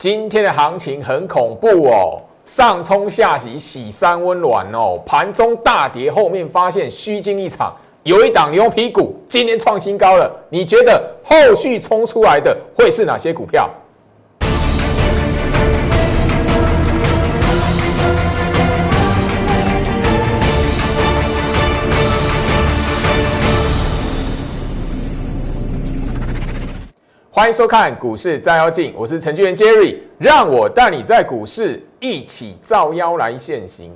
[0.00, 13.68] 今天的行情很恐怖哦，上冲下洗，洗三温暖哦，盘中大跌，后面发现虚惊一场，有一档牛皮股今年创新高了，你觉得后续冲出来的会是哪些股票？
[27.32, 33.92] 欢迎收看股市照妖镜，我是程序员 Jerry，让我带你在股市一起照妖来现行。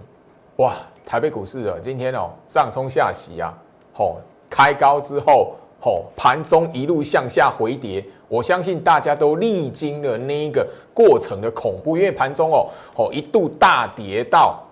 [0.59, 3.53] 哇，台北股市啊，今天哦上冲下洗啊，
[3.93, 10.65] 吼开高之后，吼盘中一路向下回跌，我相信大家都历经了那一个
[10.95, 14.63] 过程的恐怖，因为盘中哦吼一度大跌到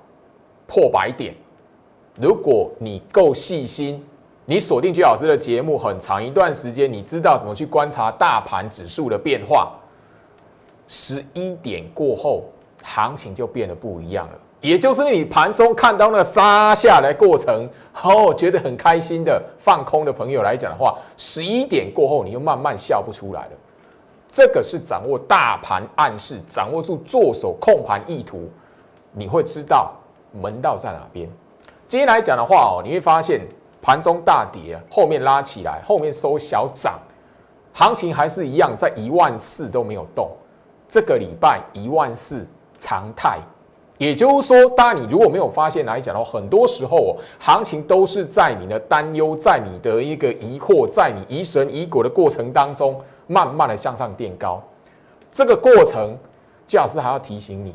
[0.68, 1.34] 破百点，
[2.16, 4.06] 如果你够细心。
[4.44, 9.72] 你锁定居老师的节目很长一段时间，你知道怎么去观察大盘指数的变化。
[10.88, 12.42] 十一点过后，
[12.82, 14.32] 行情就变得不一样了。
[14.60, 17.68] 也就是你盘中看到那杀下来过程，
[18.02, 23.50] 哦，觉得很开心的放空的朋友来讲的话，十一点过后，你又慢慢笑不出来了。
[24.28, 28.50] 这个是掌握大盘暗示，掌握住做手控盘意图，
[29.12, 29.92] 你会知道
[30.32, 31.28] 门道在哪边。
[31.86, 33.40] 今天来讲的话哦，你会发现。
[33.82, 36.98] 盘中大跌，后面拉起来，后面收小涨，
[37.74, 40.30] 行情还是一样，在一万四都没有动。
[40.88, 42.46] 这个礼拜一万四
[42.78, 43.40] 常态，
[43.98, 54.62] 也就是说，当然你如果没有发现来讲的话，很多时候，行情都是在你的担忧，在你的一个疑惑，在你疑神疑鬼的过程当中，慢慢的向上垫高。
[55.32, 56.16] 这个过程，
[56.66, 57.74] 季老师还要提醒你。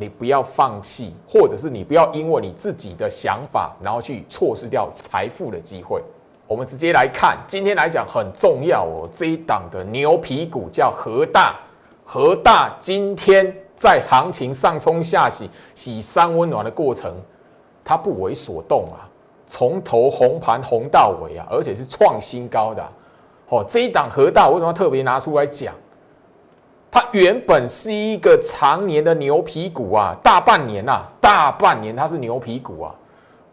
[0.00, 6.00] 你不要放弃，或者是你不要因为你自己的想法，然后去错失掉财富的机会。
[6.46, 9.08] 我们直接来看，今天来讲很重要哦。
[9.12, 11.58] 这一档的牛皮股叫和大，
[12.04, 17.12] 和大今天在行情上冲下洗，洗三温暖的过程，
[17.84, 19.02] 它不为所动啊，
[19.48, 22.88] 从头红盘红到尾啊，而且是创新高的。
[23.48, 25.74] 哦，这一档和大为什么特别拿出来讲？
[26.90, 32.94] 它原本是一个常年的牛皮股啊，大半年呐，大半年它是牛皮股啊。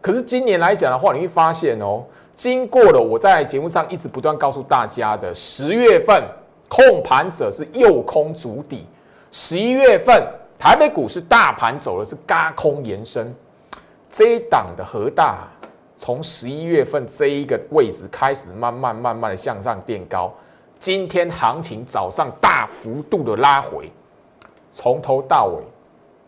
[0.00, 2.02] 可是今年来讲的话，你会发现哦，
[2.34, 6.22] 经过了我在节目上一直不断告诉大家的，十月份
[6.68, 8.86] 控盘者是右空足底，
[9.30, 10.26] 十一月份
[10.58, 13.34] 台北股市大盘走的是嘎空延伸，
[14.08, 15.48] 这一档的核大
[15.98, 20.32] 从十一月份这一个位置开始，慢慢慢慢的向上垫高。
[20.78, 23.90] 今天行情早上大幅度的拉回，
[24.70, 25.62] 从头到尾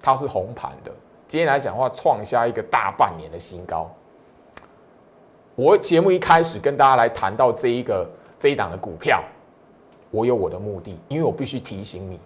[0.02, 0.90] 它是红盘的。
[1.26, 3.90] 今天来讲的话，创下一个大半年的新高。
[5.54, 9.22] 我节目一开始跟大家来谈到这一个这一档的股票，
[10.10, 12.20] 我有我的目的，因为我必须提醒你，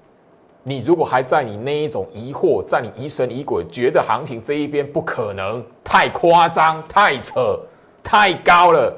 [0.62, 7.58] 你如果还在你那一种疑惑，在你疑神疑鬼，觉得行情这一边不可能，太夸张、太扯、
[8.02, 8.96] 太高了，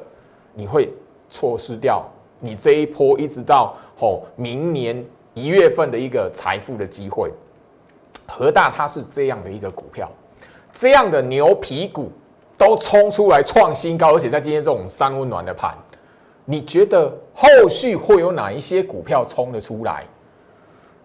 [0.53, 0.93] 你会
[1.31, 2.05] 错失掉。
[2.45, 7.31] 你这一波一直到吼明年一月份的一个财富的机会，
[8.29, 10.11] 和大它是这样的一个股票，
[10.71, 12.13] 这样的牛皮股
[12.59, 15.75] 都冲出来创新高，而且在今天这种三温暖的盘，
[16.45, 20.05] 你觉得后续会有哪一些股票冲得出来？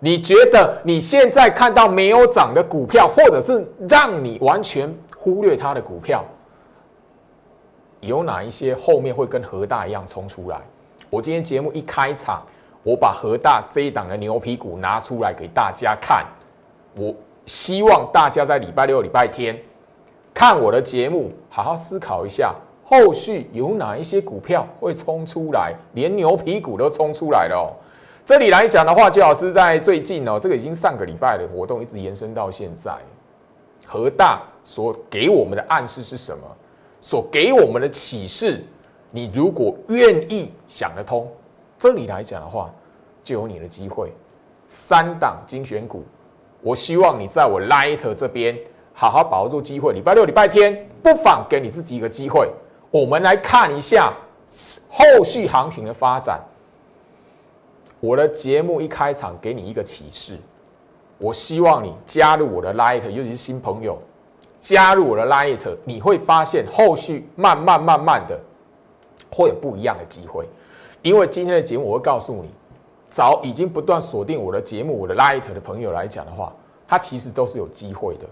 [0.01, 6.25] 你觉得你现在看到没有涨的股票，或者是让你完全忽略它的股票，
[8.01, 10.61] 有哪一些后面会跟和大一样冲出来？
[11.09, 12.43] 我今天节目一开场，
[12.83, 16.23] 我把和大这一档的牛皮股拿出来给大家看。
[16.95, 17.13] 我
[17.47, 19.57] 希望大家在礼拜六、礼拜天
[20.33, 22.53] 看我的节目，好好思考一下，
[22.83, 27.73] 后续有哪一些股票会冲出来，连牛皮股都冲出来了哦。
[28.23, 32.93] 这里来讲的话，周老师在最近哦，这个已经上个礼拜的活动一直延伸到现在。
[33.83, 36.43] 和大所给我们的暗示是什么？
[37.01, 38.63] 所给我们的启示？
[39.11, 41.27] 你如果愿意想得通，
[41.77, 42.71] 这里来讲的话，
[43.23, 44.11] 就有你的机会。
[44.67, 46.03] 三档精选股，
[46.61, 48.55] 我希望你在我 Light 这边
[48.93, 49.93] 好好把握住机会。
[49.93, 52.47] 礼拜六、礼拜天，不妨给你自己一个机会。
[52.91, 54.13] 我们来看一下
[54.89, 56.39] 后续行情的发展。
[57.99, 60.37] 我的节目一开场给你一个启示，
[61.17, 63.97] 我希望你加入我的 Light，尤其是新朋友
[64.59, 68.39] 加入我的 Light，你会发现后续慢慢慢慢的。
[69.31, 70.45] 会有不一样的机会，
[71.01, 72.49] 因为今天的节目我会告诉你，
[73.09, 76.53] 早已经不断锁定我的节目，我的 Light 的朋友来讲的话，
[76.87, 78.25] 他其实都是有机会的。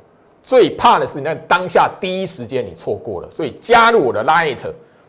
[0.43, 4.59] 最怕的是那当下第一时间你错过了，所以加入我的 Light，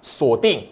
[0.03, 0.67] 锁定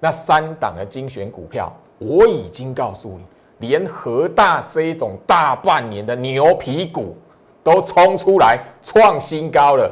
[0.00, 3.24] 那三档的精选股票，我已经告诉你，
[3.68, 7.16] 连和大这一种大半年的牛皮股
[7.62, 9.90] 都冲出来创新高了。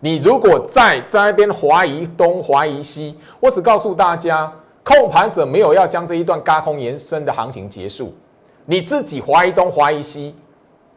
[0.00, 4.52] 你如果再在那边怀疑东怀疑西，我只告诉大家，
[4.84, 8.14] 控盘者没有要将这一段高空延伸的行情结束，
[8.66, 10.34] 你自己怀疑东怀疑西，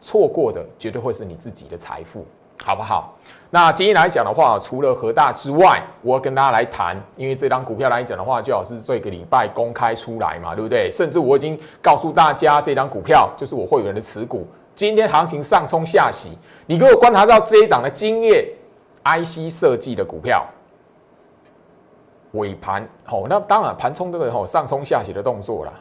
[0.00, 2.26] 错过的绝对会是你自己的财富，
[2.62, 3.16] 好不好？
[3.52, 10.88] 那今天来讲的话，除了和大之外，我要跟大家来谈，因为这张股票来讲的话，最好是这个礼拜公开出来嘛，对不对？
[10.92, 14.46] 甚至我已经告诉大家，这张股票就是我会员的持股。
[14.72, 16.30] 今天行情上冲下洗，
[16.66, 18.46] 你如果观察到这一档的经验
[19.04, 20.46] ，IC 设计的股票
[22.32, 25.72] 尾盘，哦，那当然盘冲这个吼上冲下洗的动作啦。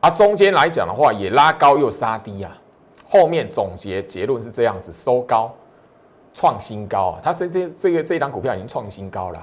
[0.00, 2.56] 啊，中间来讲的话，也拉高又杀低啊，
[3.08, 5.54] 后面总结结论是这样子，收高。
[6.38, 7.20] 创新高啊！
[7.24, 9.42] 它是这这个这一档股票已经创新高了。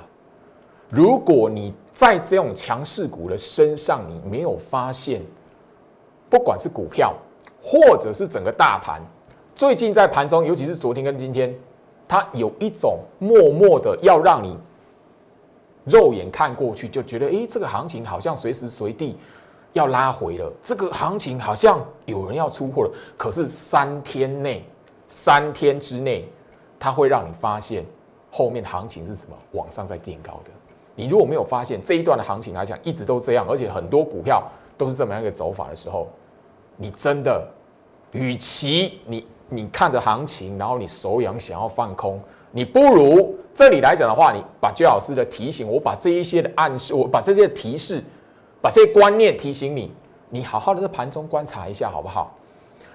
[0.89, 5.19] 如果你在这种强势股的身上，你没有发现，
[6.29, 7.11] 不管是股票
[7.63, 9.01] 或者是整个大盘，
[9.56, 11.51] 最近在盘中，尤其是昨天跟今天，
[12.07, 14.57] 它有一种默默的要让你
[15.85, 19.17] 肉眼看过去就觉得，哎，这个行情好像随时随地
[19.73, 22.91] 要拉回了，这个行情好像有人要出货了。
[23.17, 24.63] 可是三天内，
[25.07, 26.27] 三天之内。
[26.79, 27.85] 它会让你发现
[28.29, 30.51] 后面行情是什么，往上在垫高的。
[30.95, 34.44] 你如果没有发现这一段的行情来讲，一直都这样，而且很多股票
[34.77, 36.09] 都是这么样一个走法的时候，
[36.75, 37.47] 你真的，
[38.11, 42.19] 与其你你看着行情，然后你手痒想要放空，
[42.51, 48.03] 你不如这里来讲的话，你把周老师的提醒，我把这一些的暗示，我把这些提示，
[48.61, 49.91] 把这些观念提醒你，
[50.29, 52.33] 你好好的在盘中观察一下，好不好？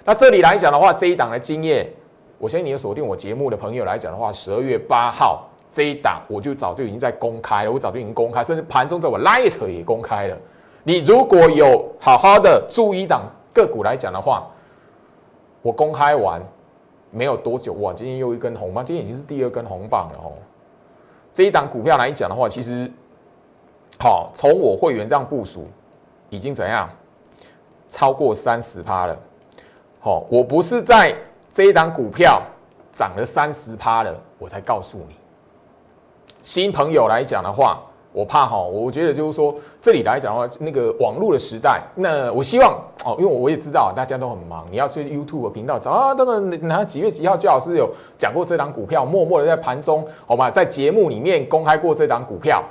[0.05, 1.89] 那这里来讲的话，这一档的经验。
[2.39, 10.37] 我相信你有锁定我节目的朋友来讲的话，十二月八号这一档我就早就已经在公开了，我早就已经公开，甚至盘中在我 Light 也公开了。
[10.85, 13.23] 你如果有好好的注意档
[13.53, 14.47] 个股来讲的话，
[15.63, 16.43] 我公开完
[17.11, 20.33] 没有多久，哇，今天又一根红棒，今天已经是第二根红棒了哦。
[21.33, 22.91] 这一档股票来讲的话，其实
[23.99, 25.65] 好，从我会员这样部署，
[26.31, 26.89] 已经怎样
[27.89, 29.19] 超过三十趴了。
[30.01, 31.15] 好，我不是在。
[31.51, 32.41] 这一档股票
[32.93, 35.17] 涨了三十趴了，我才告诉你。
[36.43, 37.83] 新朋友来讲的话，
[38.13, 42.73] 我怕哈，我觉得就是说，这里来讲的话，那个网络的时代，那我希望
[43.05, 52.65] 哦，因为我也知道大家都很忙，你要去 YouTube 频道找啊，等等，哪几月几号，最老师有讲过这档股票，默默的在盘中，好吧，在节目里面公开过这档股票，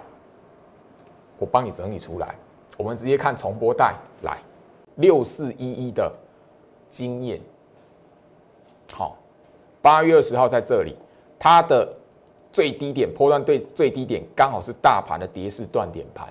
[1.37, 2.35] 我帮你整理出来，
[2.75, 3.93] 我们直接看重播带
[4.23, 4.37] 来
[4.95, 6.11] 六四一一的
[6.89, 7.39] 经验。
[8.91, 9.15] 好，
[9.83, 10.97] 八月二十号在这里，
[11.37, 11.87] 它的
[12.57, 16.27] 最低点波段对最低点刚好是大盘的跌势断点盘，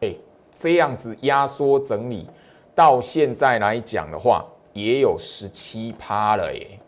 [0.00, 0.12] 哎，
[0.50, 2.28] 这样子压缩整理
[2.74, 6.80] 到现在来讲的话，也有十七趴了耶。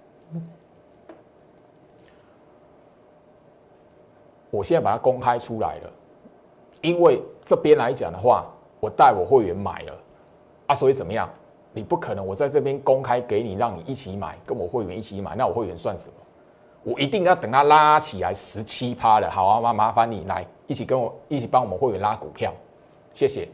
[4.50, 5.92] 我现在把它公开出来了，
[6.82, 9.96] 因为这边来讲的话，我带我会员买了
[10.66, 11.30] 啊，所以怎么样？
[11.72, 16.14] 你不可能，我在这边公开给你，让你一起买，跟我会员一起买，那我会员算什么？
[16.82, 22.52] 我一定要等它拉起来十七趴了，好啊，麻麻烦你来一起跟我一起帮我们会员拉股票，
[23.12, 23.48] 谢谢。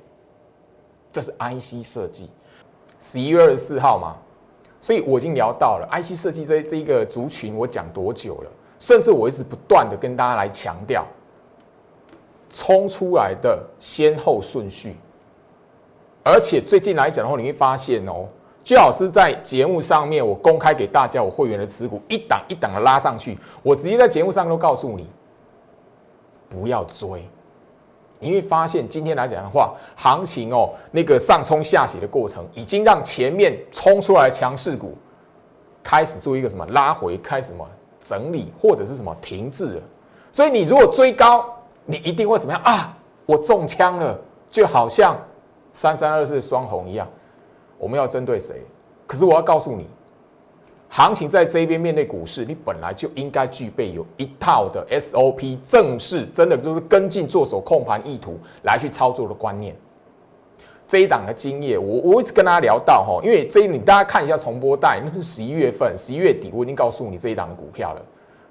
[1.12, 2.31] 这是 IC 设计，
[3.00, 4.17] 十一月二十四号嘛，
[4.81, 8.51] 所以我已经聊到了 IC 设计这这一个族群，我讲多久了？
[8.79, 11.06] 甚至我一直不断的跟大家来强调，
[12.51, 14.94] 冲出来的先后顺序。
[16.22, 18.29] 而且最近来讲的话，你会发现哦，
[18.67, 25.08] 居老师在节目上面，我公开给大家我会员的持股，一档一档的拉上去，我直接在节目上都告诉你，
[26.49, 27.25] 不要追。
[28.19, 34.99] 你会发现今天来讲的话，行情哦，那个上冲下洗的过程，已经让前面冲出来的强势股
[35.81, 37.65] 开始做一个什么拉回，开始什么
[38.01, 39.82] 整理，或者是什么停滞了。
[40.32, 41.44] 所以你如果追高，
[41.85, 42.99] 你一定会怎么样啊？
[43.27, 44.19] 我中枪了，
[44.51, 45.17] 就好像。
[45.73, 47.06] 三三二四双红一样，
[47.79, 48.63] 我们要针对谁？
[49.06, 49.89] 可是我要告诉你，
[50.89, 59.77] 行情在这边面对股市，你本来就应该具备有一套的 SOP，正式真的就是跟进做手控盘意图来去操作的观念。
[60.87, 68.03] 这一档的经验，我我一直跟大家聊到哈，因为这一你大家看一下重播带，那是十一月份，十一月底我已经告诉你这一档的股票了。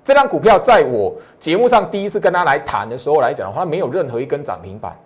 [0.03, 4.97] 这档股票在我节目上第一次跟大家来谈的时候来讲的话，它没有任何一根涨停板。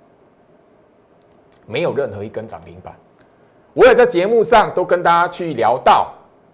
[1.65, 2.95] 没有任何一根涨停板，
[3.73, 6.11] 我也在节目上都跟大家去聊到，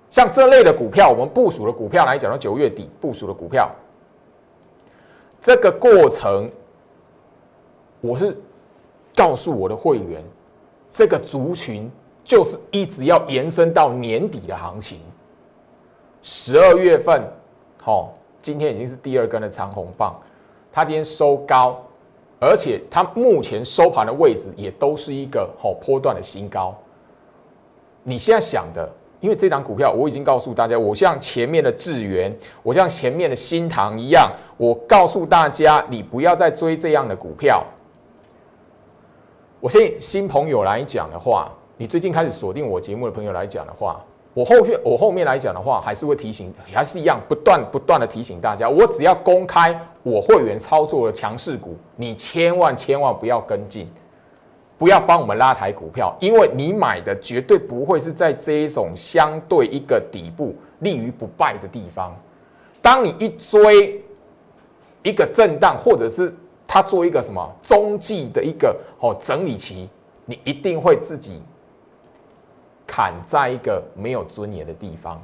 [0.09, 3.69] 像这类的股票，我们部署的股票来讲，到九月底部署的股票，
[5.41, 6.49] 这个过程，
[8.01, 8.37] 我是
[9.15, 10.23] 告诉我的会员，
[10.89, 11.89] 这个族群
[12.23, 14.99] 就是一直要延伸到年底的行情。
[16.21, 17.23] 十二月份，
[17.81, 20.15] 好，今天已经是第二根的长红棒，
[20.71, 21.81] 它今天收高，
[22.39, 26.75] 而且它目前收盘的位置也都是一个好波段的新高。
[28.07, 28.87] 你现在想的，
[29.19, 32.31] 因为这档股票我已经告诉大家，我像前面的智源，
[32.61, 37.65] 我像前面的新塘一样，我告诉大家，你不要再追这样的股票。
[39.59, 43.99] 我相信新朋友来讲的话，你最近开始锁定我节目的朋友来讲的话。
[44.35, 53.89] 我后面我后面来讲的话，还是会提醒，还是一样不断不断的提醒大家，我只要公开我会员操作的强势股，你千万千万不要跟进，
[54.77, 62.15] 不要帮我们拉抬股票，因为你买的绝对不会是在这一种相对一个底部立于不败的地方。
[62.81, 64.03] 当你一追
[65.03, 66.33] 一个震荡，或者是
[66.67, 69.89] 它做一个什么中继的一个哦整理期，
[70.25, 71.43] 你一定会自己。
[72.87, 75.19] 砍在一个没有尊严的地方，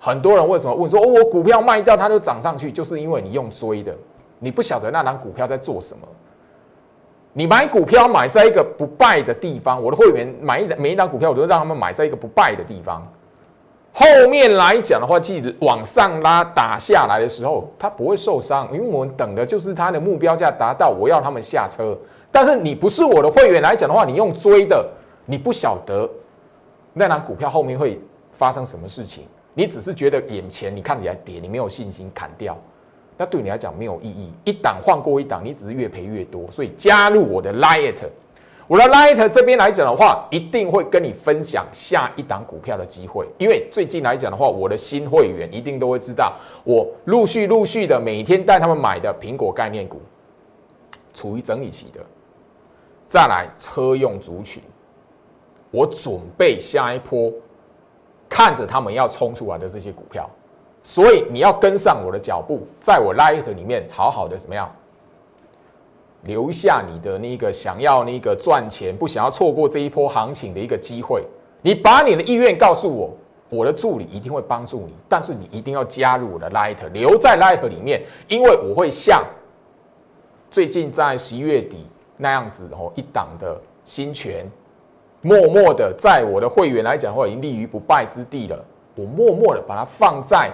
[0.00, 3.96] 很多人为什么问说，哦，我股票卖掉它就涨上去，就是因为你用追的，
[4.40, 6.06] 你不晓得那档股票在做什么。
[7.36, 13.06] 你买股票买在一个不败的地方，我的会员买一每一档股票，我都让他们买在一个不败的地方。
[13.92, 21.96] 后面来讲的话，记得往上拉打下来的时候，它不会受伤，因为我们等的就是它的目标价达到，我要他们下车。
[22.30, 24.88] 但是你不是我的会员来讲的话，你用追的，
[25.26, 26.08] 你不晓得。
[26.92, 28.00] 那档股票后面会
[28.30, 29.24] 发生什么事情？
[29.54, 32.56] 你只是觉得眼前你看起来跌，你没有信心砍掉，
[33.16, 34.32] 那对你来讲没有意义。
[34.44, 36.50] 一档换过一档，你只是越赔越多。
[36.50, 37.96] 所以加入我的 Light，
[38.66, 43.26] 我的 Light 这边来讲的话，一定会跟你分享下一档股票的机会。
[43.38, 50.00] 因为最近来讲的话，我的新会员一定都会知道，我陆续陆续的每天带他们买的苹果概念股，
[51.12, 52.00] 处于整理期的，
[53.06, 54.62] 再来车用族群。
[55.70, 57.32] 我准备下一波，
[58.28, 60.30] 看着他们要冲出来的这些股票，
[60.86, 64.70] 所以你要跟上我的脚步，在我 Light 里面好好的怎么样，
[66.24, 71.24] 留下你的那个想要那个赚钱，不想要错过这一波行情的一个机会。
[71.62, 73.10] 你把你的意愿告诉我，
[73.48, 79.24] 我的助理一定会帮助你，但是你一定要加入我的 Light，留在 Light 里面，因为我会像
[80.50, 81.86] 最近在十一月底
[82.18, 84.46] 那样子哦，一档的新权。
[85.22, 88.62] 默默的，在我的会员来讲的话，已经立于不败之地了。
[88.94, 90.50] 我默默的把它放在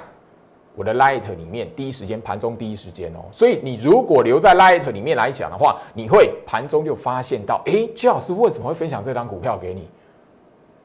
[0.80, 3.20] 我的 Light 里面，第一时间盘中第一时间哦。
[3.30, 9.86] 所以你如果留在 Light 里面来讲的话，你会盘中就发现到，哎，姜老师为什么会分享这张股票给你？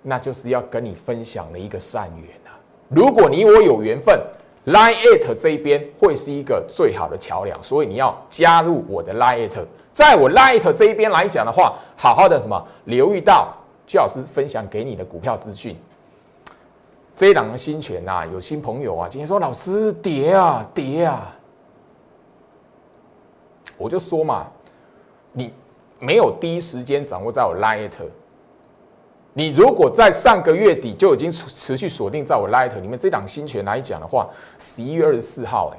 [0.01, 2.59] 那就是要跟你分享的一个善缘啊。
[2.89, 4.19] 如果你我有缘分
[4.65, 9.57] ，Light 这一边会是一个最好的桥梁，所以你要加入我的 Light，
[9.93, 13.55] 在我 Light 这一边来讲的话，好好的什么留意到。
[13.87, 15.77] 居老师分享给你的股票资讯，
[17.15, 21.33] 这一档的新权呐，有新朋友啊，今天说老师跌啊跌啊，
[23.77, 24.47] 我就说嘛，
[25.31, 25.53] 你
[25.97, 27.91] 没有第一时间掌握在我 Light，
[29.31, 34.27] 你如果在上个月底就已经持续锁定在我 Light 里面，这档新权来讲的话，
[34.59, 35.77] 十一月二十四号，哎，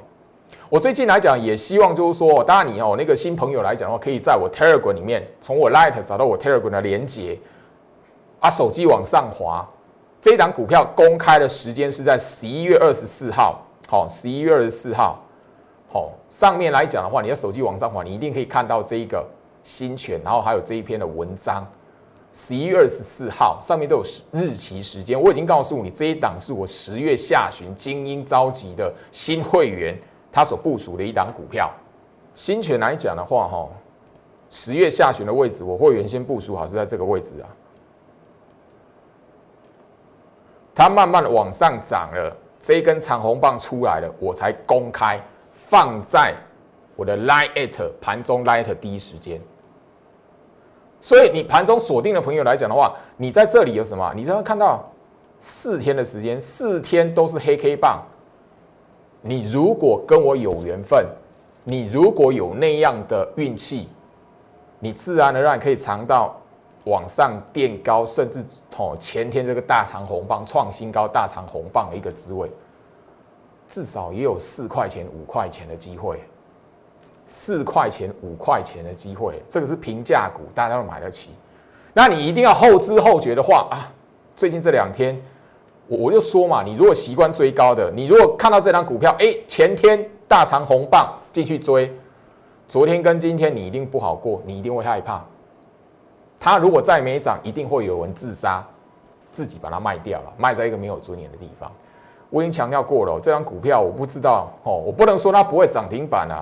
[0.69, 7.37] 我最近来讲也希望就是说，当然你哦那个新朋友来讲的话，可以在我 Telegram 里面从我 Light 找到我 Telegram 的连接。
[8.39, 9.67] 啊，手机往上滑，
[10.27, 13.61] 这一档股票公开的时间是在十一月二十四号。
[13.87, 15.23] 好，十一月二十四号，
[15.89, 19.25] 好，上面来讲的话，你的手机往上滑，你一定可以看到这一个
[19.63, 21.65] 新权，然后还有这一篇的文章。
[22.33, 24.03] 十一月二十四号上面都有
[24.33, 29.97] 日期时间，我已经告诉你，这一档是我十月下旬精英召集的新会员
[30.29, 31.71] 他所部署的一档股票。
[32.35, 33.65] 新权来讲的话，哈，
[34.49, 37.47] 十月下旬的位置，我会原先部署好是在这个位置啊。
[40.77, 45.19] 它慢慢往上涨了，这一根长红棒出来了，我才公开
[45.51, 46.35] 放在
[46.95, 49.41] 我的 Light 盘中 Light 第一时间。
[51.01, 54.13] 所以你盘中锁定的朋友来讲的话，你在这里有什么？
[54.15, 54.83] 你就会看到
[55.39, 58.03] 四天的时间，四天都是黑 K 棒。
[59.21, 61.03] 你如果跟我有缘分，
[61.63, 63.89] 你如果有那样的运气，
[64.77, 66.39] 你自然而然可以尝到。
[66.87, 68.43] 往上垫高，甚至
[68.77, 72.49] 哦，前天这个大长红棒创新高，大长红棒的一个滋味，
[73.67, 76.19] 至少也有四块钱、五块钱的机会，
[77.25, 81.31] 四块钱、五块钱的机会，这个是平价股，大家都买得起。
[81.93, 83.91] 那你一定要后知后觉的话啊，
[84.35, 85.19] 最近这两天，
[85.87, 91.91] 我我就说嘛，你如果习惯追高的，你如果看到这张股票，哎，前天大长红棒进去追，
[92.69, 95.25] 昨天跟今天你一定不好过，你一定会害怕。
[96.39, 98.65] 它如果再没涨，一定会有人自杀。
[99.29, 101.71] 自己把它卖掉了，卖在一个没有尊严的地方。
[102.31, 106.41] 我已经强调过了，这张股票我不知道哦，我不能说它不会涨停板啊。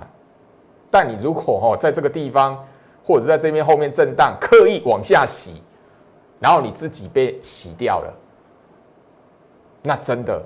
[0.89, 2.57] 但你如果哦在这个地方，
[3.03, 5.61] 或者在这边后面震荡，刻意往下洗，
[6.39, 8.13] 然后你自己被洗掉了，
[9.81, 10.41] 那真的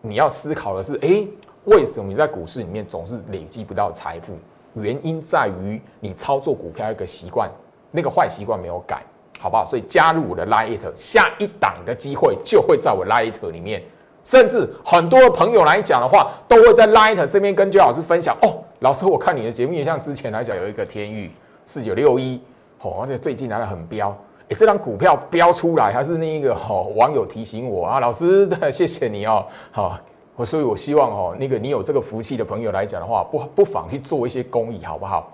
[0.00, 1.24] 你要思考的是，哎，
[1.66, 4.32] 为什么你在股市里面总是累积不到财富？
[4.74, 7.48] 原因在于你操作股票一个习惯，
[7.96, 9.00] 那个坏习惯没有改，
[9.40, 9.64] 好不好？
[9.64, 13.82] 所以加入我的 Lite，下一档的机会就会在我 Lite 里面。
[14.22, 18.58] 甚至很多朋友来讲的话，都会在 Light 这边跟周老师分享哦。
[18.80, 21.30] 老师，我看你的节目也像之前来讲有一个天域
[21.64, 22.40] 四九六一，
[22.82, 24.10] 哦，而且最近来的很飙，
[24.48, 29.96] 哎，这张股票飙出来还是那一个哦，网友提醒我啊，老师，谢谢你哦，好，
[30.34, 35.32] 我所以，我希望哦，那个你有这个福气的朋友来讲的话，不不妨去做一些公益，好不好？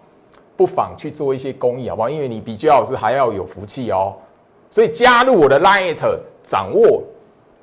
[0.63, 2.09] 不妨去做一些公益，好不好？
[2.09, 4.15] 因为你比周老师还要有福气哦，
[4.71, 6.01] 所以加入我的 Light，
[6.45, 7.03] 掌握。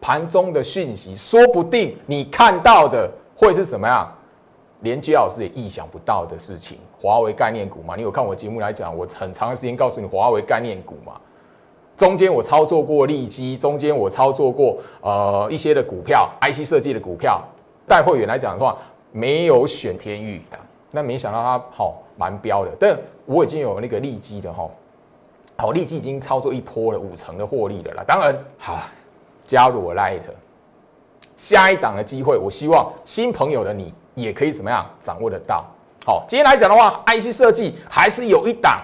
[0.01, 4.09] 盘中的讯息，说不定你看到的会是什么样？
[4.81, 6.77] 连居老师也意想不到的事情。
[7.01, 11.13] 华为概念股嘛，你有看我节目来讲，我很长时间告诉你华为概念股嘛。
[11.95, 17.41] 中间我操作过利基，中间我操作过呃一些的股票，IC 设计的股票。
[17.87, 18.77] 带会员来讲的话，
[19.13, 20.57] 没有选天域的，
[20.91, 22.71] 那没想到他好蛮标的。
[22.79, 22.95] 但
[23.25, 24.69] 我已经有那个利基的哈，
[25.57, 28.03] 好利基已经操作一波了，五成的获利了啦。
[28.05, 28.77] 当然好。
[29.47, 30.21] 加入我 Light，
[31.35, 35.65] 下一档的机会，我希望新朋友的你也可以怎么样掌握得到。
[36.05, 38.79] 好，今天来讲的话，IC 设计还是有一档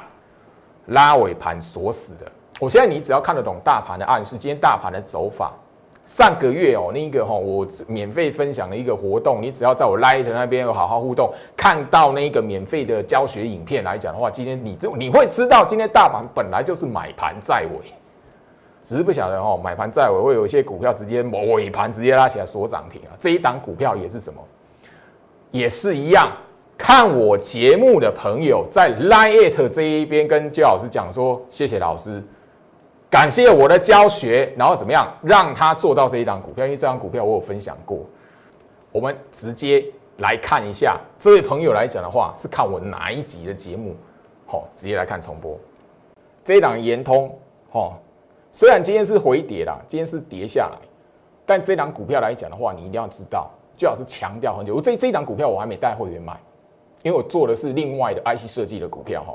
[0.88, 2.26] 拉尾盘锁死的。
[2.60, 5.54] 我现在你只要看得懂大盘的暗示，今天大盘的走法，
[6.06, 17.92] 上个月哦，那个哈，我免费分享的一个活动，你只要在我 Light 那边有好好互动，看到那个免费的教学影片来讲的话，今天你就你会知道，今天大盘本来就是买盘在尾。
[18.84, 23.18] 只是不晓得哦，买盘在尾会有一些股票直接尾盘直接拉起来锁涨停啊。
[23.20, 24.40] 这一档股票也是什么，
[25.50, 26.32] 也是一样。
[26.78, 32.22] 看我节目的朋友在 Line 这一边跟焦老师讲说，谢谢老师，
[33.16, 36.66] 感谢我的教学，然后怎么样让他做到这一档股票？
[36.66, 38.00] 因为这张股票我有分享过。
[38.92, 39.86] 我们直接
[40.18, 43.96] 来看一下，这位朋友来讲的话是看我哪一集的节目？
[44.46, 45.58] 好，直接来看重播。
[46.44, 47.34] 这一档延通，
[47.72, 47.98] 好。
[48.52, 50.78] 虽然今天是回跌啦，今天是跌下来，
[51.46, 54.76] 但这档股票来讲的话，你一定要知道，最好是强调很久。
[54.76, 56.38] 我这这一档股票我还没带会员买，
[57.02, 59.34] 因为我做的是另外的 IC 设计的股票哈。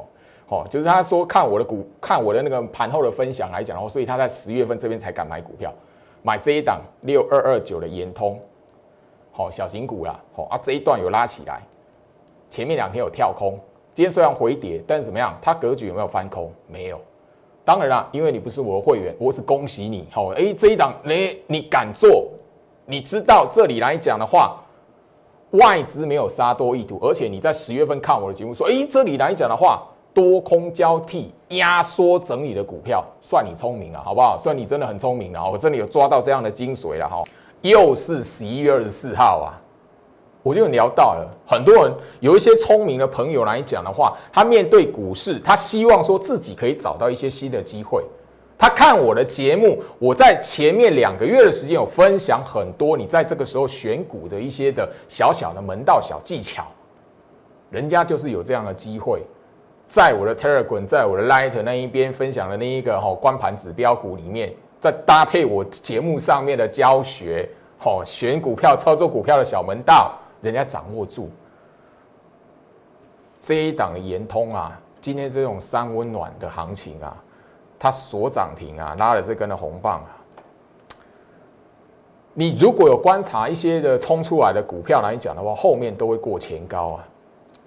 [0.51, 5.73] 好，就是他说看我的股，看我的那个盘后的分享来讲，然后所以他在十月份这边才敢买股票，
[6.23, 8.37] 买这一档六二二九的延通，
[9.31, 11.63] 好小型股啦，好啊这一段有拉起来，
[12.49, 13.57] 前面两天有跳空，
[13.95, 15.39] 今天虽然回跌，但是怎么样？
[15.41, 16.53] 它格局有没有翻空？
[16.67, 17.01] 没有。
[17.65, 20.09] 当然啦，因为你不是我的会员，我是恭喜你。
[20.11, 22.27] 好，哎，这一档，你你敢做？
[22.87, 24.61] 你知道这里来讲的话，
[25.51, 34.37] 外资没有杀多意图，而且你在十月份看我的节目说，哎，这里来讲的话，多空交替、压缩整理的股票，算你聪明了，好不好？
[34.39, 35.51] 算你真的很聪明了。
[35.51, 37.23] 我这里有抓到这样的精髓了哈，
[37.63, 39.55] 又是十一月二十四号啊。
[40.43, 48.03] 我就聊到了很多人有一些聪明的朋友来讲的话，他面对股市，他希望说自己可以找到一些新的机会。
[48.57, 56.65] 他看我的节目，我在前面两个月的时间有分享很多你在这个时候选股的一些的小小的门道小技巧。
[57.71, 59.23] 人家就是有这样的机会，
[59.91, 70.17] 在我的 Telegram，在我的 Light 那一边分享的那一个哈关盘指标股里面，再搭配我节目上面的教学，哈选股票、操作股票的小门道。
[70.43, 71.29] 人家掌握住
[73.41, 77.17] 这一档的延通啊，今天这种三温暖的行情啊，
[77.77, 80.17] 它所涨停啊，拉了这根的红棒啊。
[82.33, 87.05] 你如果有观察一些的冲出来的股票来讲的话，后面都会过前高啊。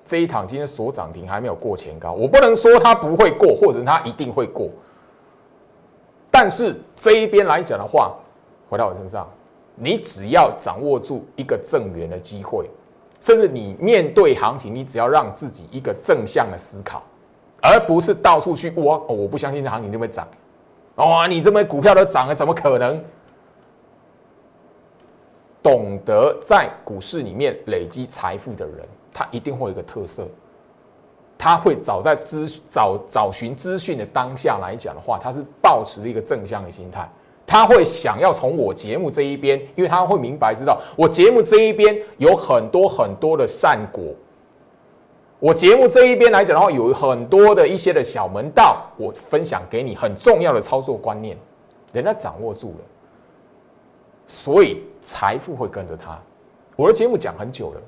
[0.05, 4.69] 这一趟今天所涨停还没有过前高，我不能说它不会过，或者它一定会过。
[6.29, 8.13] 但是这一边来讲的话，
[8.69, 9.29] 回到我身上。
[9.75, 12.69] 你只要掌握住一个正源的机会，
[13.19, 17.01] 甚至你面对行情，你只要让自己一个正向的思考，
[17.59, 18.99] 而不是到处去哇！
[19.07, 20.27] 我不相信这行情就会涨，
[20.97, 21.25] 哇！
[21.25, 23.03] 你这么股票都涨了，怎么可能？
[25.63, 30.27] 懂得在股市里面累积财富的人，他一定会有一个特色，
[31.37, 37.07] 他会早在资找找寻资讯的当下来讲的话，他是保持一个正向的心态。
[37.45, 44.15] 他会想要从我节目这一边，因为他会明白知道我节目这一边有很多很多的善果。
[45.39, 51.37] 我节目这一边来讲的话，有很多的一些的小门道，我分享给你很重要的操作观念，
[51.91, 52.85] 人家掌握住了，
[54.25, 56.17] 所以财富会跟着他。
[56.77, 57.81] 我的节目讲很久了，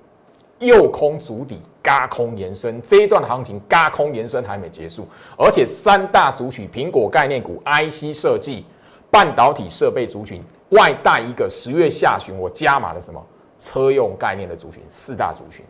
[0.60, 8.65] 右空足底，嘎空延伸，这一段的行情嘎空延伸还没结束，而且三大族群：苹果概念股、IC 设计、
[9.12, 13.22] 半导体设备族群，外带一个十月下旬我加码了什么
[13.58, 15.65] 车用概念的族群，四大族群，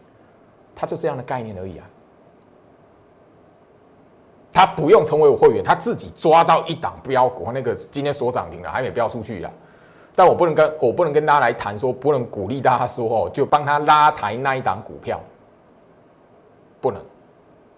[0.75, 1.85] 它就这样的概念而已啊。
[4.53, 9.51] 他不用成为我会员，他自己抓到一档标股，那个今天所涨停了，还没标出去了。
[10.15, 15.19] 但我不能跟我不能跟大家来谈说，不能鼓励大家说哦，就帮他拉抬那一档股票，
[16.79, 17.01] 不能。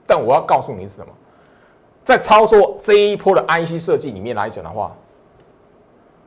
[0.06, 1.12] 但我要告诉你是什么，
[2.04, 4.96] 在操作这一波的 IC 设计里面来讲的话，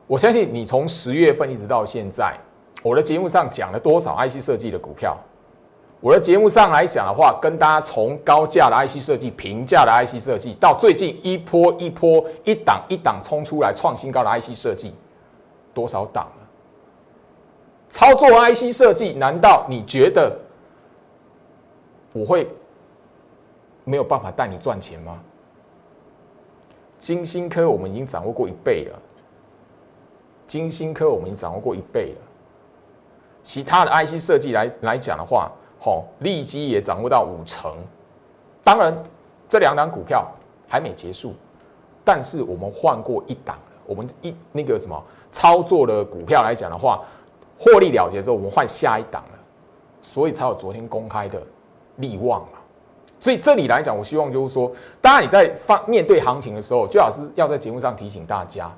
[0.05, 2.37] 我相信你从十月份一直到现在，
[2.83, 5.17] 我的节目上讲了多少 IC 设计的股票。
[6.01, 14.95] 我的节目上来讲的话，跟大家从高价的 IC 设计、平价的 IC 设计，到最近一波一波、一档一档冲出来创新高的 IC 设计，
[15.73, 16.47] 多少档了？
[17.89, 20.37] 操作 IC 设计，难道你觉得
[22.13, 22.49] 我会
[23.83, 25.21] 没有办法带你赚钱吗？
[26.99, 28.99] 金星科我们已经掌握过一倍了，
[30.47, 32.21] 金星科我们已经掌握过一倍了，
[33.41, 35.51] 其他的 IC 设计来来讲的话。
[35.83, 37.75] 好，利基也掌握到五成。
[38.63, 38.95] 当然，
[39.49, 40.31] 这两档股票
[40.67, 41.33] 还没结束，
[42.05, 43.57] 但是我们换过一档。
[43.87, 47.01] 我们一那个什么操作的股票来讲的话，
[47.57, 49.39] 获利了结之后，我们换下一档了，
[50.01, 51.41] 所以才有昨天公开的
[51.95, 52.59] 利旺嘛。
[53.19, 58.71] 所以这里来讲，我希望就是说，当然你在放面对行情的时候，最好是要在节目上提醒大家，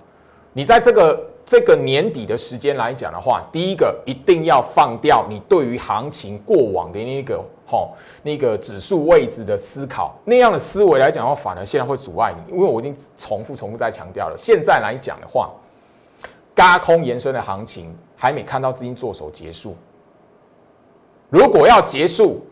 [0.54, 1.30] 你在这个。
[1.46, 7.92] 这个年底的时间来讲的话，第一个一定要放掉你对于行情过往的那个吼
[8.24, 14.36] 那个指数位置的思考，那样的思维来讲的话，反而现在会阻碍你，因为我已经重复重复在强调了。
[14.38, 15.52] 现在来讲的话，
[16.56, 19.76] 嘎空延伸的行情还没看到资金做手结束，
[21.30, 22.46] 如果要结束，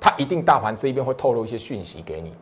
[0.00, 2.34] 它一定大盘这一边会透露一些讯息给你，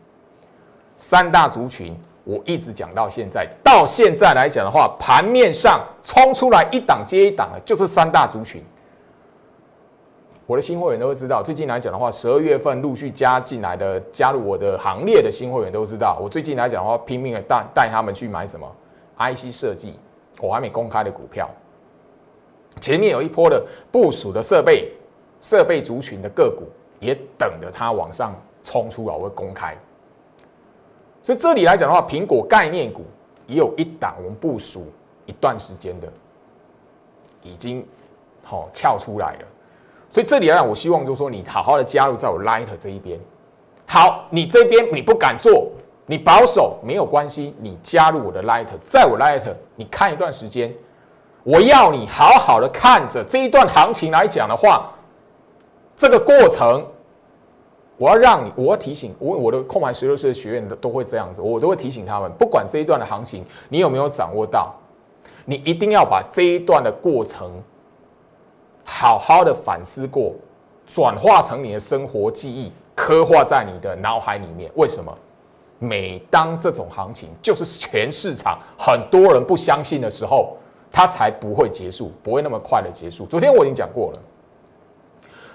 [0.96, 1.96] 三大族群。
[2.24, 8.62] 我一直讲到现在，到现在来讲的话，盘面上冲出来一档接一档的，就是三大族群。
[10.46, 18.72] 我的新会员都会知道，最近来讲的话，十二月份陆续加进来的、加入我的行列的新会员都知道，我最近来讲的话，拼命的带带他们去买什么
[19.18, 19.98] IC 设计，
[20.42, 21.48] 我还没公开的股票，
[22.80, 24.92] 前面有一波的部署的设备、
[25.40, 26.64] 设备族群的个股，
[26.98, 29.78] 也等着它往上冲出来，我会公开。
[31.22, 33.04] 所以这里来讲的话，苹果概念股
[33.46, 34.86] 也有一档我们部署
[35.26, 36.12] 一段时间的，
[37.42, 37.86] 已经
[38.42, 39.46] 好翘出来了。
[40.08, 43.20] 所以这里来讲，我希望就是说，你好好的加入在我 Light 这一边。
[43.86, 45.70] 好，你这边你不敢做，
[46.06, 49.42] 你保守没有关系，你加入我的 Light，在我 Light，
[49.76, 50.74] 你看一段时间，
[51.44, 54.90] 我要你好好的看着这一段行情来讲的话，
[55.96, 56.86] 这个过程。
[57.98, 64.74] 我要让你，我要提醒我我的空盘十六岁的学员都都会这样子，我都会提醒他们，不管这一段的行情你有没有掌握到，
[65.44, 67.62] 你一定要把这一段的过程
[68.82, 70.32] 好好的反思过，
[70.84, 74.68] 转化成你的生活记忆，刻画在你的脑海里面。
[74.74, 75.16] 为什么？
[75.82, 80.56] 每当这种行情就是全市场很多人不相信的时候，
[80.92, 83.26] 它才不会结束，不会那么快的结束。
[83.26, 84.18] 昨天我已经讲过了。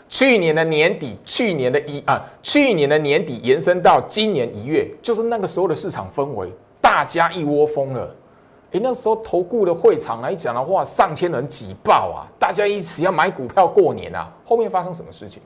[0.09, 6.49] 去年的年底，去年的一啊，去年的年底延伸到今年一月，就是那个时候的市场氛围，
[6.81, 8.13] 大家一窝蜂了。
[8.71, 14.29] 诶，那时候投顾的会场来讲的话，上千人挤爆啊，大家一起要买股票过年啊。
[14.45, 15.41] 后面发生什么事情？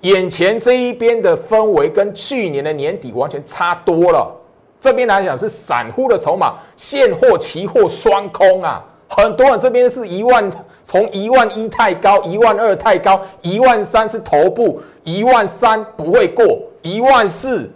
[0.00, 4.34] 眼前这一边的氛围跟去年的年底完全差多了。
[4.80, 10.50] 这边来讲是散户的筹码，现货、期货双空啊，很多人这边是一万。
[10.82, 17.70] 从一万一太高，一万二太高，一万三是头部，一万三不会过，一万四，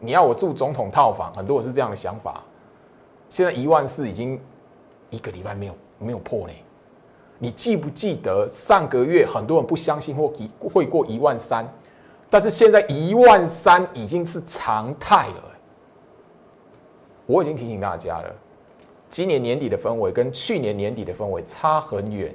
[0.00, 2.42] 你要我住总统套房，很多人是这样的想法。
[3.28, 4.40] 现在一万四已经
[5.10, 6.52] 一个礼拜没有没有破呢。
[7.38, 11.66] 你记不记得上个月很多人不相信或一会过一万三，
[12.30, 15.44] 但是现在一万三已经是常态了。
[17.26, 18.34] 我已经提醒大家了。
[19.08, 22.34] 今年年底的氛围跟去年年底的氛围差很远。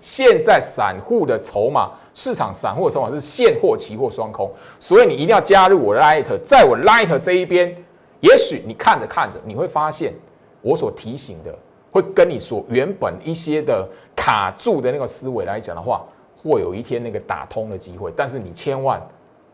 [0.00, 7.74] 现在散户的筹码，市场散户的筹码是现货、期货双空，所以你一定要加入我的 Light，在我 Light 这一边，
[8.20, 10.12] 也许你看着看着，你会发现
[10.60, 11.58] 我所提醒的，
[11.94, 16.04] 会跟你所原本一些的卡住的那个思维来讲的话，
[16.42, 18.12] 会有一天那个打通的机会。
[18.16, 19.00] 但是你千万、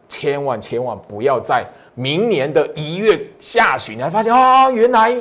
[0.08, 5.14] 千万、千万不要在明年的一月下旬，你才发现啊，原来。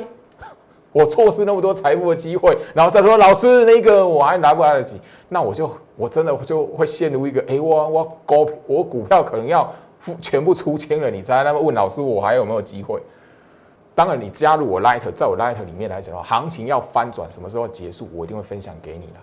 [0.92, 5.00] 我错失那么多财富的机会，然后再说老师那个我还来不来得及？
[5.28, 9.72] 那我就我真的就会陷入一个，哎，我我股我股票可能要
[10.20, 13.00] 全部出清了，你才那么问老师我还有没有机会？
[13.94, 19.14] 当然，你加入我 Light，在我 Light 里面来讲的话，行情要翻转，什么时候结束，我一定会分享给你的。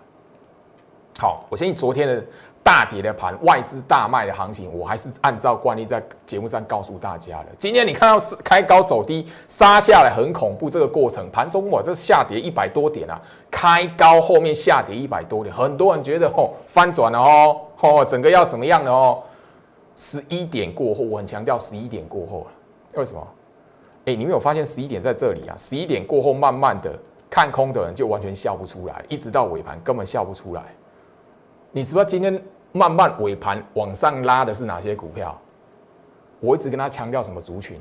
[1.19, 2.23] 好，我相信昨天的。
[2.63, 7.45] 大跌的盘，外资大卖的行情，我还是按照惯例在节目上告诉大家了。
[7.57, 19.23] 今天你看到是开高走低，杀下来很恐怖，这个过程盘中我这下跌一百多点啊，开高后面下跌一百多点，很多人觉得哦翻转了哦，哦整个要怎么样了哦？
[19.95, 22.47] 十一点过后，我很强调十一点过后了，
[22.95, 23.25] 为什么？
[24.07, 25.55] 哎，你没有发现十一点在这里啊？
[25.57, 26.97] 十一点过后，慢慢的
[27.29, 30.63] 看空的人就完全笑不出来，一直到尾盘根本笑不出来。
[31.71, 32.41] 你知不知道今天？
[32.73, 35.35] 慢慢尾盘往上拉的是哪些股票？
[36.39, 37.79] 我一直跟他强调什么族群？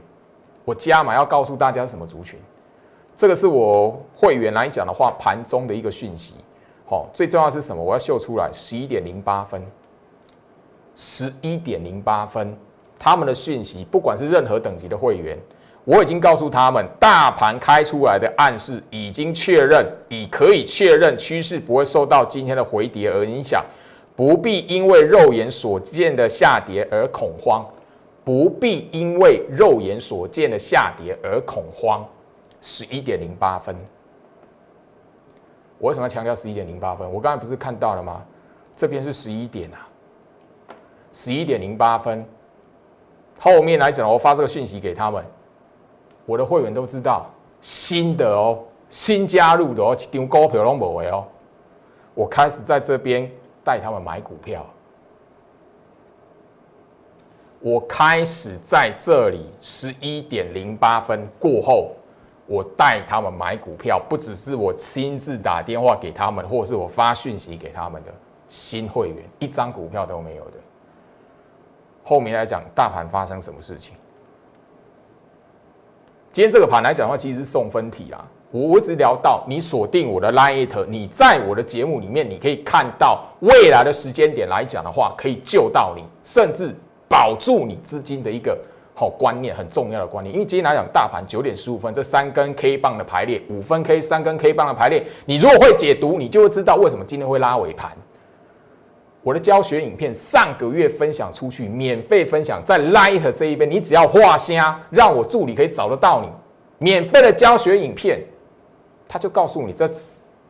[0.65, 2.39] 我加码要告诉大家什么族群？
[3.15, 6.37] 这个是我会员来讲的话，盘中的一个讯息。
[6.87, 7.83] 好，最重要是什么？
[7.83, 9.61] 我要秀出来，十一点零八分，
[10.95, 12.57] 十一点零八分，
[12.99, 15.37] 他们的讯息，不管是任何等级的会员，
[15.87, 23.65] 我已经告诉他们，大盘开出来的暗示已经确认，已可以确认趋势不会受到今天的回跌而影响。
[24.17, 27.65] 不必因为肉眼所见的下跌而恐慌，
[28.25, 32.05] 不必因为肉眼所见的下跌而恐慌。
[32.61, 33.77] 十一点零八分，
[35.79, 37.09] 我为什么要强调十一点零八分？
[37.13, 38.25] 我刚才不是看到了吗？
[38.77, 39.87] 这边是十一点啊，
[41.13, 42.27] 十一点零八分。
[43.39, 45.25] 后面来讲，我发这个讯息给他们，
[46.27, 47.31] 我的会员都知道，
[47.63, 48.59] 新的哦，
[48.91, 51.27] 新加入的哦，一张股票拢无的哦。
[52.13, 53.31] 我开始在这边。
[53.67, 54.65] 带他们买股票，
[57.59, 61.91] 我开始在这里十一点零八分过后，
[62.47, 68.15] 我带他们买股票，不只是我亲自打电话给他们，或是我发讯息给他们的
[68.49, 70.59] 新会员，一张股票都没有的。
[72.05, 73.97] 后面来讲，大盘发生什么事情？
[76.37, 78.23] 今天这个盘来讲的话，其实是送分题啊。
[78.53, 86.75] 我一直聊到你锁定我的 Light，你在我的节目里面，你可以看到未来的时间点来讲的话，可以救到你，甚至
[87.09, 88.55] 保住你资金的一个
[88.95, 90.31] 好观念，很重要的观念。
[90.31, 97.91] 因为今天来讲，大盘九点十五分这三根 K 棒的排列，五分 K 三根 K 棒的排列，你如果会解读，你就会知道为什么今天会拉尾盘。
[99.27, 106.29] 我的教学影片上个月分享出去，免费分享在 Light 这一边，你只要画虾，让我助理可以找得到你，
[106.79, 108.21] 免费的教学影片。
[109.09, 109.91] 他就告诉你，这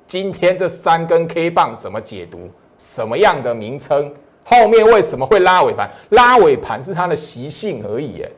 [0.07, 2.51] 今天这三根 K 棒怎么解读？
[2.77, 4.13] 什么样的名称？
[4.45, 5.91] 后面为什么会拉尾盘？
[6.11, 8.21] 拉尾盘是它的习性而已。
[8.21, 8.29] 哎，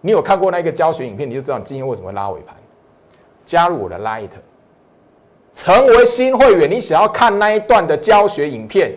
[0.00, 2.56] 你有看过那个教学影片，你就知道你今天为什么会拉尾盘。
[3.44, 4.30] 加入我的 Light，
[5.52, 8.96] 成为新会员，你想要看那一段的教学影片，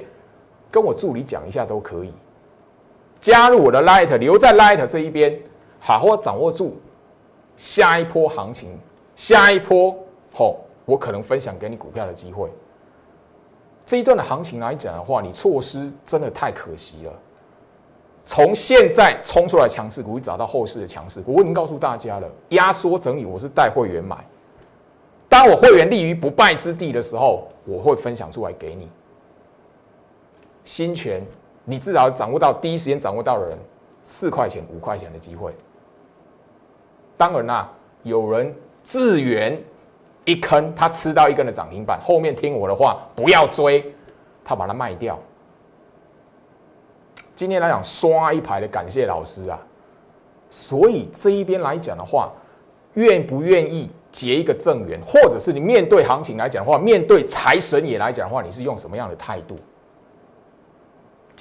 [0.72, 2.14] 跟我助理讲一下都可以。
[3.20, 5.38] 加入我的 Light，留在 Light 这一边，
[5.80, 6.80] 好好掌握住
[7.56, 8.80] 下一波行情，
[9.16, 9.96] 下一波。
[10.34, 10.56] 好，
[10.86, 12.50] 我可能分享给你股票的机会。
[13.86, 17.14] 这一段的行情来讲的话，你错失真的太可惜了。
[18.24, 22.28] 从现在冲出来强势股，找到后市的强势股，我已经告诉大家了。
[22.50, 24.16] 压缩整理，我是带会员买。
[25.28, 28.88] 当我会员立于不败之地的时候，我会分享出来给你。
[30.64, 31.22] 新权，
[31.64, 33.58] 你至少掌握到第一时间掌握到的人，
[34.04, 35.54] 四块钱、五块钱的机会。
[37.18, 37.72] 当然啦，
[38.04, 39.62] 有人自圆。
[40.24, 43.84] 一坑，他吃到一根的涨停板，后面听我的话，不要追，
[44.44, 45.18] 他把它卖掉。
[47.36, 49.60] 今天来讲，刷一排的感谢老师啊，
[50.48, 52.32] 所以这一边来讲的话，
[52.94, 59.58] 愿不愿意结一个正缘，或者是你面对行情来讲的话，面对财神爷来讲的话，你是用什么样的态度？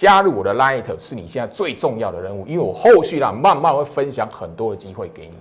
[0.01, 5.35] 加入我的 Light 是你现在最重要的任务，因为我后续呢，慢慢会分享很多的机会给你。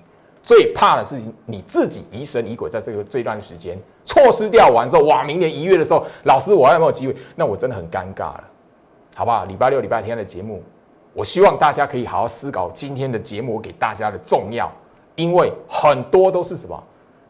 [0.44, 7.16] 最怕的是你自己疑神疑鬼，在这个这段时间错失掉完之后，哇，明年一月的时候，老师我还有没有机会？
[7.38, 8.44] 那我真的很尴尬了，
[9.16, 9.46] 好不好？
[9.46, 10.62] 礼拜六、礼拜天的节目，
[11.14, 14.70] 我希望大家可以好好思考今天的节目我给大家的重要，
[15.16, 16.84] 因为很多都是什么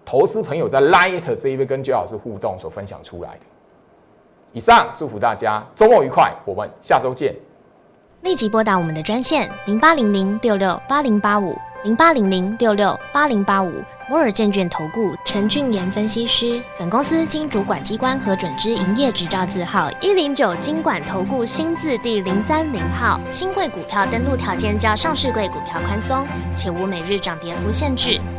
[0.04, 3.42] 投资朋友在 Light 这一边跟 j 老师互动所分享出来的。
[4.54, 7.36] 以上祝福大家周末愉快，我们下周见。
[8.22, 11.56] 立即拨打我们的专线零八零零六六八零八五。
[11.86, 13.72] 零八零零六六八零八五
[14.10, 23.18] 摩尔证券投顾陈俊言分析师，本公司经主管机关核准之营业执照字号一零九金管投顾新字第零三零号。
[23.30, 28.20] 新贵股票登录条件较上市贵股票宽松，且无每日涨跌幅限制。